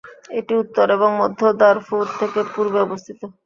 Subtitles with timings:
[0.31, 3.21] এটি উত্তর এবং মধ্য দারফুর থেকে পূর্বে অবস্থিত।